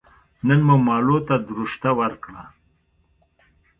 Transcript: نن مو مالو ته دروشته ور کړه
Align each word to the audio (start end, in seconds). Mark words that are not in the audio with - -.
نن 0.47 0.59
مو 0.67 0.75
مالو 0.85 1.17
ته 1.27 1.35
دروشته 1.49 1.89
ور 1.99 2.13
کړه 2.23 2.43